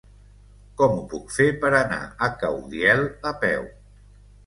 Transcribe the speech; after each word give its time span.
Com 0.81 0.95
ho 0.95 1.03
puc 1.11 1.29
fer 1.35 1.47
per 1.65 1.71
anar 1.83 2.01
a 2.07 2.33
Caudiel 2.47 3.07
a 3.33 3.39
peu? 3.49 3.73